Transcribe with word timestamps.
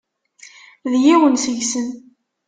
D 0.91 0.93
yiwen 1.03 1.35
seg-sen. 1.43 1.87